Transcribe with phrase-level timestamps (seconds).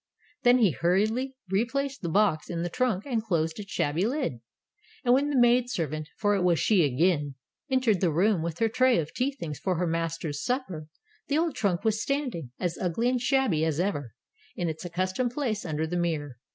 [0.43, 4.41] ''Then he hurriedly replaced the box in the trunk, and closed its shabby lid.
[5.05, 7.35] And when the maid servant— for it was she again—
[7.69, 10.87] entered the room, with her tray of tea things for her master's supper,
[11.27, 14.15] the old trunk was standing, as ugly and shabby as ever,
[14.55, 16.39] in its accustomed place under the mirror.